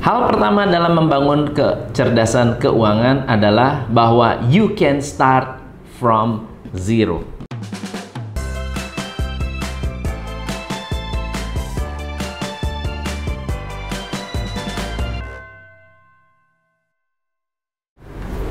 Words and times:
Hal 0.00 0.32
pertama 0.32 0.64
dalam 0.64 0.96
membangun 0.96 1.52
kecerdasan 1.52 2.56
keuangan 2.56 3.28
adalah 3.28 3.84
bahwa 3.92 4.40
you 4.48 4.72
can 4.72 4.96
start 5.04 5.60
from 6.00 6.48
zero. 6.72 7.20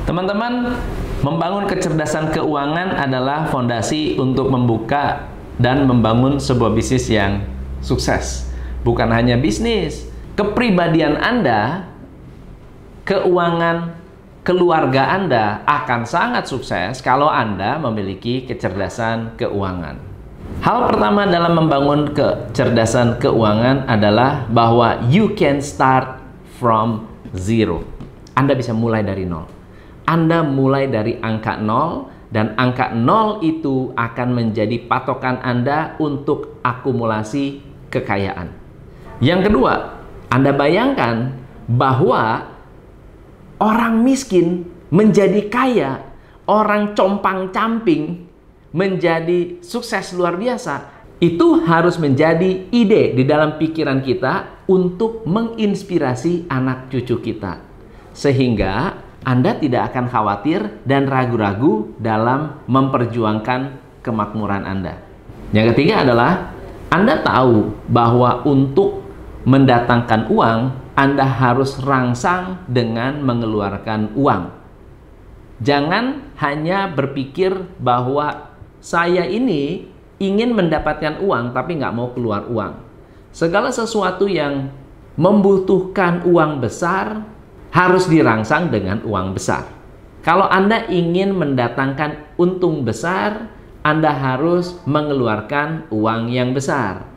Teman-teman, 0.06 0.78
membangun 1.26 1.66
kecerdasan 1.66 2.30
keuangan 2.30 2.94
adalah 2.94 3.50
fondasi 3.50 4.14
untuk 4.22 4.54
membuka 4.54 5.26
dan 5.58 5.82
membangun 5.90 6.38
sebuah 6.38 6.70
bisnis 6.70 7.10
yang 7.10 7.42
sukses. 7.82 8.46
Bukan 8.86 9.10
hanya 9.10 9.34
bisnis, 9.34 10.09
kepribadian 10.40 11.20
Anda, 11.20 11.84
keuangan 13.04 13.92
keluarga 14.40 15.12
Anda 15.12 15.60
akan 15.68 16.08
sangat 16.08 16.48
sukses 16.48 17.04
kalau 17.04 17.28
Anda 17.28 17.76
memiliki 17.76 18.48
kecerdasan 18.48 19.36
keuangan. 19.36 20.00
Hal 20.64 20.88
pertama 20.88 21.28
dalam 21.28 21.60
membangun 21.60 22.16
kecerdasan 22.16 23.20
keuangan 23.20 23.84
adalah 23.84 24.48
bahwa 24.48 25.04
you 25.12 25.36
can 25.36 25.60
start 25.60 26.16
from 26.56 27.04
zero. 27.36 27.84
Anda 28.32 28.56
bisa 28.56 28.72
mulai 28.72 29.04
dari 29.04 29.28
nol. 29.28 29.44
Anda 30.08 30.40
mulai 30.40 30.88
dari 30.88 31.20
angka 31.20 31.60
0 31.60 32.32
dan 32.32 32.56
angka 32.56 32.96
0 32.96 33.44
itu 33.44 33.92
akan 33.92 34.28
menjadi 34.32 34.88
patokan 34.88 35.36
Anda 35.44 36.00
untuk 36.00 36.58
akumulasi 36.64 37.60
kekayaan. 37.92 38.50
Yang 39.20 39.52
kedua, 39.52 39.99
Anda 40.30 40.54
bayangkan 40.54 41.34
bahwa 41.66 42.46
orang 43.58 44.06
miskin 44.06 44.66
menjadi 44.94 45.50
kaya, 45.50 46.06
orang 46.46 46.94
compang-camping 46.94 48.26
menjadi 48.70 49.58
sukses 49.62 50.14
luar 50.14 50.38
biasa. 50.38 51.02
Itu 51.20 51.66
harus 51.68 52.00
menjadi 52.00 52.72
ide 52.72 53.12
di 53.12 53.28
dalam 53.28 53.60
pikiran 53.60 54.00
kita 54.00 54.64
untuk 54.70 55.28
menginspirasi 55.28 56.48
anak 56.48 56.88
cucu 56.88 57.20
kita. 57.20 57.60
Sehingga 58.16 58.96
anda 59.20 59.52
tidak 59.52 59.92
akan 59.92 60.08
khawatir 60.08 60.80
dan 60.88 61.04
ragu-ragu 61.04 61.92
dalam 62.00 62.64
memperjuangkan 62.64 63.60
kemakmuran 64.00 64.64
Anda. 64.64 64.96
Yang 65.52 65.76
ketiga 65.76 66.08
adalah 66.08 66.56
Anda 66.88 67.20
tahu 67.20 67.84
bahwa 67.92 68.40
untuk 68.48 68.99
mendatangkan 69.44 70.28
uang, 70.28 70.60
Anda 70.96 71.24
harus 71.24 71.80
rangsang 71.80 72.64
dengan 72.68 73.24
mengeluarkan 73.24 74.12
uang. 74.16 74.42
Jangan 75.60 76.34
hanya 76.40 76.88
berpikir 76.88 77.52
bahwa 77.80 78.52
saya 78.80 79.28
ini 79.28 79.88
ingin 80.20 80.52
mendapatkan 80.56 81.20
uang 81.20 81.52
tapi 81.52 81.76
nggak 81.80 81.96
mau 81.96 82.12
keluar 82.12 82.48
uang. 82.48 82.80
Segala 83.32 83.68
sesuatu 83.72 84.24
yang 84.28 84.72
membutuhkan 85.20 86.24
uang 86.24 86.64
besar 86.64 87.24
harus 87.70 88.08
dirangsang 88.08 88.72
dengan 88.72 89.04
uang 89.04 89.36
besar. 89.36 89.68
Kalau 90.20 90.48
Anda 90.48 90.84
ingin 90.88 91.32
mendatangkan 91.32 92.36
untung 92.36 92.84
besar, 92.84 93.48
Anda 93.80 94.12
harus 94.12 94.76
mengeluarkan 94.84 95.88
uang 95.88 96.28
yang 96.28 96.52
besar. 96.52 97.08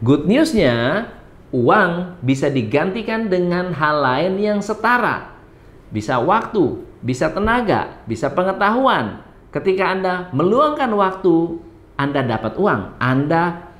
Good 0.00 0.24
newsnya, 0.28 1.08
uang 1.56 2.20
bisa 2.20 2.52
digantikan 2.52 3.32
dengan 3.32 3.72
hal 3.72 4.04
lain 4.04 4.36
yang 4.36 4.58
setara. 4.60 5.32
Bisa 5.88 6.20
waktu, 6.20 6.84
bisa 7.00 7.32
tenaga, 7.32 8.04
bisa 8.04 8.28
pengetahuan. 8.28 9.24
Ketika 9.48 9.88
Anda 9.96 10.28
meluangkan 10.36 10.92
waktu, 10.92 11.56
Anda 11.96 12.20
dapat 12.28 12.60
uang. 12.60 13.00
Anda 13.00 13.72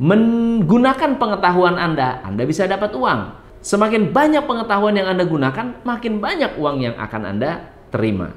menggunakan 0.00 1.20
pengetahuan 1.20 1.76
Anda, 1.76 2.24
Anda 2.24 2.48
bisa 2.48 2.64
dapat 2.64 2.96
uang. 2.96 3.36
Semakin 3.60 4.16
banyak 4.16 4.48
pengetahuan 4.48 4.96
yang 4.96 5.12
Anda 5.12 5.28
gunakan, 5.28 5.84
makin 5.84 6.24
banyak 6.24 6.56
uang 6.56 6.80
yang 6.80 6.96
akan 6.96 7.22
Anda 7.28 7.68
terima. 7.92 8.32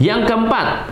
Yang 0.00 0.32
keempat, 0.32 0.88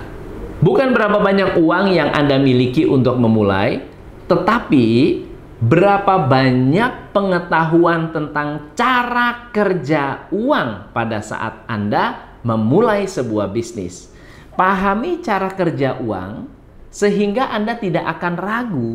bukan 0.61 0.93
berapa 0.93 1.17
banyak 1.25 1.57
uang 1.57 1.97
yang 1.97 2.13
Anda 2.13 2.37
miliki 2.37 2.85
untuk 2.85 3.17
memulai, 3.17 3.81
tetapi 4.29 5.24
berapa 5.63 6.27
banyak 6.27 7.15
pengetahuan 7.15 8.11
tentang 8.11 8.75
cara 8.75 9.51
kerja 9.55 10.31
uang 10.35 10.91
pada 10.91 11.23
saat 11.23 11.67
Anda 11.71 12.39
memulai 12.43 13.07
sebuah 13.07 13.55
bisnis. 13.55 14.11
Pahami 14.55 15.23
cara 15.23 15.51
kerja 15.51 15.99
uang 15.99 16.47
sehingga 16.91 17.51
Anda 17.51 17.79
tidak 17.79 18.07
akan 18.19 18.35
ragu 18.39 18.93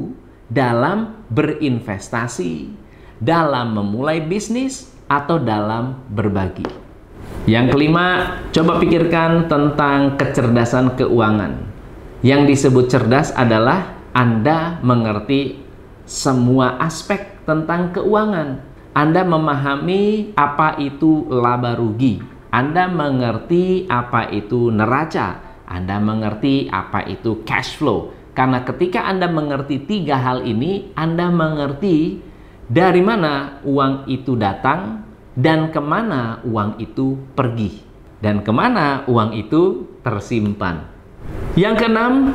dalam 0.47 1.27
berinvestasi 1.27 2.87
dalam 3.19 3.75
memulai 3.75 4.23
bisnis 4.23 4.87
atau 5.11 5.37
dalam 5.37 6.07
berbagi. 6.07 6.65
Yang 7.45 7.75
kelima, 7.75 8.39
coba 8.55 8.79
pikirkan 8.79 9.51
tentang 9.51 10.15
kecerdasan 10.15 10.95
keuangan. 10.95 11.67
Yang 12.23 12.41
disebut 12.55 12.85
cerdas 12.87 13.35
adalah 13.35 13.95
Anda 14.15 14.79
mengerti 14.81 15.69
semua 16.09 16.81
aspek 16.81 17.37
tentang 17.45 17.93
keuangan. 17.93 18.65
Anda 18.97 19.21
memahami 19.21 20.33
apa 20.33 20.81
itu 20.81 21.29
laba 21.29 21.77
rugi. 21.77 22.17
Anda 22.49 22.89
mengerti 22.89 23.85
apa 23.85 24.33
itu 24.33 24.73
neraca. 24.73 25.61
Anda 25.69 26.01
mengerti 26.01 26.65
apa 26.65 27.05
itu 27.05 27.45
cash 27.45 27.77
flow. 27.77 28.09
Karena 28.33 28.65
ketika 28.65 29.05
Anda 29.05 29.29
mengerti 29.29 29.85
tiga 29.85 30.17
hal 30.17 30.49
ini, 30.49 30.89
Anda 30.97 31.29
mengerti 31.29 32.17
dari 32.65 33.05
mana 33.05 33.61
uang 33.61 34.09
itu 34.09 34.33
datang 34.33 35.05
dan 35.37 35.69
ke 35.69 35.77
mana 35.77 36.41
uang 36.41 36.81
itu 36.81 37.21
pergi 37.37 37.85
dan 38.17 38.41
ke 38.41 38.49
mana 38.49 39.05
uang 39.05 39.37
itu 39.37 39.87
tersimpan. 40.01 40.89
Yang 41.53 41.85
keenam, 41.85 42.33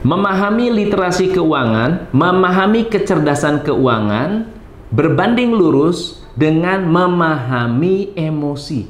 memahami 0.00 0.72
literasi 0.72 1.28
keuangan, 1.36 2.08
memahami 2.12 2.88
kecerdasan 2.88 3.60
keuangan 3.60 4.48
berbanding 4.88 5.52
lurus 5.52 6.24
dengan 6.32 6.88
memahami 6.88 8.16
emosi. 8.16 8.88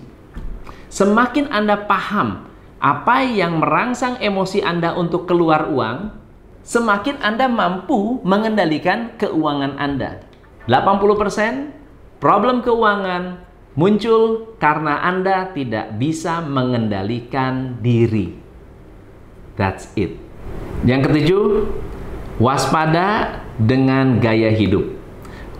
Semakin 0.91 1.50
Anda 1.50 1.87
paham 1.87 2.47
apa 2.78 3.26
yang 3.26 3.59
merangsang 3.59 4.22
emosi 4.22 4.62
Anda 4.62 4.94
untuk 4.94 5.26
keluar 5.26 5.69
uang, 5.70 6.15
semakin 6.62 7.19
Anda 7.20 7.50
mampu 7.50 8.22
mengendalikan 8.22 9.19
keuangan 9.19 9.76
Anda. 9.82 10.22
80% 10.70 12.22
problem 12.22 12.62
keuangan 12.62 13.43
muncul 13.75 14.54
karena 14.62 15.03
Anda 15.03 15.50
tidak 15.50 15.99
bisa 15.99 16.38
mengendalikan 16.38 17.82
diri. 17.82 18.38
That's 19.59 19.91
it. 19.99 20.30
Yang 20.81 21.01
ketujuh, 21.13 21.45
waspada 22.41 23.41
dengan 23.61 24.17
gaya 24.17 24.49
hidup. 24.49 24.97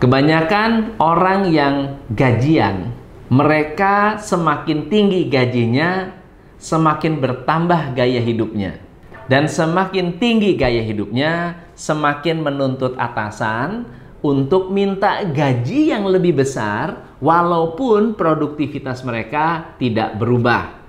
Kebanyakan 0.01 0.97
orang 0.97 1.53
yang 1.53 2.01
gajian, 2.09 2.89
mereka 3.29 4.17
semakin 4.17 4.89
tinggi 4.89 5.29
gajinya, 5.29 6.09
semakin 6.57 7.21
bertambah 7.21 7.93
gaya 7.93 8.17
hidupnya. 8.17 8.81
Dan 9.29 9.45
semakin 9.45 10.17
tinggi 10.17 10.57
gaya 10.57 10.81
hidupnya, 10.81 11.53
semakin 11.77 12.41
menuntut 12.41 12.97
atasan, 12.97 13.85
untuk 14.25 14.73
minta 14.73 15.21
gaji 15.21 15.93
yang 15.93 16.05
lebih 16.09 16.41
besar 16.41 17.17
walaupun 17.21 18.17
produktivitas 18.17 19.05
mereka 19.05 19.77
tidak 19.77 20.17
berubah. 20.17 20.81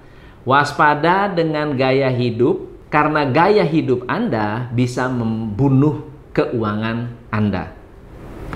Waspada 0.48 1.28
dengan 1.28 1.76
gaya 1.76 2.08
hidup 2.08 2.71
karena 2.92 3.24
gaya 3.24 3.64
hidup 3.64 4.04
Anda 4.04 4.68
bisa 4.68 5.08
membunuh 5.08 6.04
keuangan 6.36 7.08
Anda. 7.32 7.72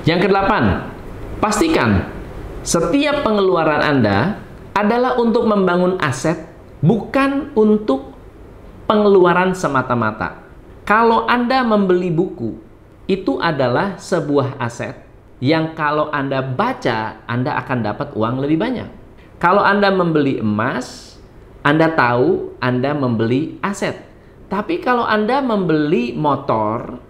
Yang 0.04 0.28
kedelapan, 0.28 0.92
pastikan 1.40 2.12
setiap 2.60 3.24
pengeluaran 3.24 3.80
Anda 3.80 4.36
adalah 4.76 5.16
untuk 5.16 5.48
membangun 5.48 5.96
aset, 6.04 6.52
bukan 6.84 7.56
untuk 7.56 8.12
pengeluaran 8.84 9.56
semata-mata. 9.56 10.44
Kalau 10.84 11.24
Anda 11.24 11.64
membeli 11.64 12.12
buku 12.12 12.60
itu 13.08 13.40
adalah 13.40 13.96
sebuah 13.96 14.60
aset 14.60 15.00
yang 15.40 15.72
kalau 15.72 16.12
Anda 16.12 16.44
baca, 16.44 17.24
Anda 17.24 17.56
akan 17.60 17.78
dapat 17.80 18.08
uang 18.12 18.44
lebih 18.44 18.60
banyak. 18.60 18.88
Kalau 19.40 19.64
Anda 19.64 19.92
membeli 19.92 20.40
emas, 20.40 21.16
Anda 21.64 21.92
tahu 21.92 22.56
Anda 22.60 22.92
membeli 22.92 23.60
aset. 23.64 24.15
Tapi 24.46 24.78
kalau 24.78 25.02
Anda 25.02 25.42
membeli 25.42 26.14
motor, 26.14 27.02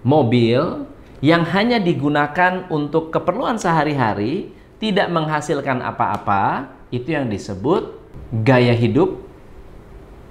mobil 0.00 0.88
yang 1.20 1.44
hanya 1.52 1.76
digunakan 1.76 2.64
untuk 2.72 3.12
keperluan 3.12 3.60
sehari-hari, 3.60 4.56
tidak 4.80 5.12
menghasilkan 5.12 5.84
apa-apa, 5.84 6.72
itu 6.88 7.12
yang 7.12 7.28
disebut 7.28 8.00
gaya 8.40 8.72
hidup 8.72 9.20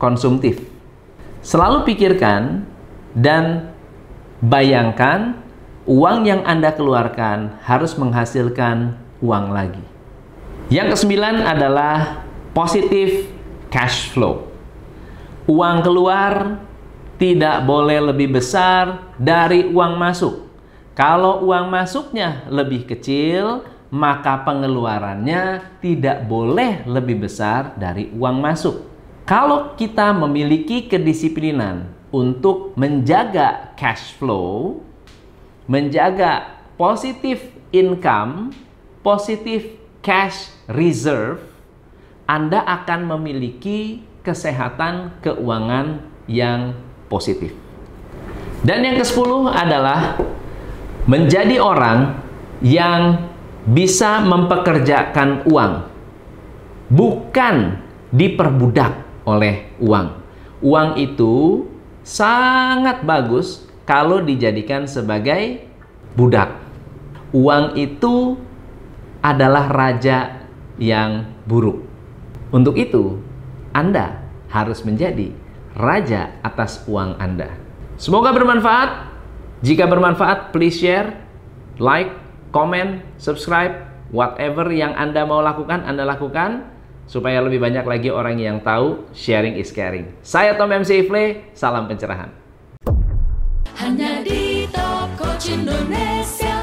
konsumtif. 0.02 0.66
Selalu 1.46 1.86
pikirkan 1.86 2.66
dan 3.14 3.70
bayangkan 4.42 5.38
uang 5.86 6.26
yang 6.26 6.42
Anda 6.50 6.74
keluarkan 6.74 7.62
harus 7.62 7.94
menghasilkan 7.94 8.98
uang 9.22 9.54
lagi. 9.54 9.86
Yang 10.74 10.98
kesembilan 10.98 11.46
adalah 11.46 12.26
positive 12.58 13.30
cash 13.70 14.10
flow. 14.10 14.49
Uang 15.50 15.82
keluar 15.82 16.62
tidak 17.18 17.66
boleh 17.66 18.14
lebih 18.14 18.38
besar 18.38 19.10
dari 19.18 19.66
uang 19.66 19.98
masuk. 19.98 20.46
Kalau 20.94 21.42
uang 21.42 21.74
masuknya 21.74 22.46
lebih 22.54 22.86
kecil, 22.86 23.66
maka 23.90 24.46
pengeluarannya 24.46 25.74
tidak 25.82 26.30
boleh 26.30 26.86
lebih 26.86 27.26
besar 27.26 27.74
dari 27.82 28.14
uang 28.14 28.38
masuk. 28.38 28.86
Kalau 29.26 29.74
kita 29.74 30.14
memiliki 30.14 30.86
kedisiplinan 30.86 31.90
untuk 32.14 32.78
menjaga 32.78 33.74
cash 33.74 34.14
flow, 34.22 34.86
menjaga 35.66 36.62
positive 36.78 37.42
income, 37.74 38.54
positive 39.02 39.66
cash 40.06 40.54
reserve, 40.70 41.42
Anda 42.30 42.62
akan 42.62 43.18
memiliki 43.18 44.06
kesehatan 44.22 45.20
keuangan 45.24 46.04
yang 46.30 46.76
positif. 47.08 47.52
Dan 48.62 48.84
yang 48.84 49.00
ke-10 49.00 49.32
adalah 49.56 50.20
menjadi 51.08 51.58
orang 51.64 52.20
yang 52.60 53.32
bisa 53.64 54.20
mempekerjakan 54.24 55.48
uang, 55.48 55.74
bukan 56.92 57.80
diperbudak 58.12 59.00
oleh 59.24 59.72
uang. 59.80 60.08
Uang 60.60 61.00
itu 61.00 61.66
sangat 62.04 63.06
bagus 63.08 63.64
kalau 63.88 64.20
dijadikan 64.20 64.86
sebagai 64.86 65.64
budak. 66.18 66.52
Uang 67.32 67.78
itu 67.80 68.36
adalah 69.24 69.72
raja 69.72 70.44
yang 70.82 71.30
buruk. 71.46 71.86
Untuk 72.50 72.76
itu, 72.76 73.22
Anda 73.74 74.22
harus 74.50 74.82
menjadi 74.82 75.34
raja 75.78 76.34
atas 76.42 76.84
uang 76.90 77.18
Anda. 77.22 77.54
Semoga 78.00 78.34
bermanfaat. 78.34 79.12
Jika 79.60 79.92
bermanfaat, 79.92 80.56
please 80.56 80.80
share, 80.80 81.20
like, 81.84 82.16
comment, 82.56 83.04
subscribe, 83.20 83.76
whatever 84.10 84.72
yang 84.72 84.96
Anda 84.96 85.28
mau 85.28 85.44
lakukan, 85.44 85.84
Anda 85.84 86.08
lakukan 86.08 86.72
supaya 87.10 87.44
lebih 87.44 87.60
banyak 87.60 87.84
lagi 87.84 88.08
orang 88.08 88.40
yang 88.40 88.64
tahu 88.64 89.10
sharing 89.12 89.60
is 89.60 89.76
caring. 89.76 90.16
Saya 90.24 90.56
Tom 90.56 90.72
MC 90.72 91.04
Ifle, 91.04 91.52
salam 91.52 91.92
pencerahan. 91.92 92.32
Hanya 93.76 94.24
di 94.24 94.64
Top 94.72 95.12
Indonesia. 95.44 96.59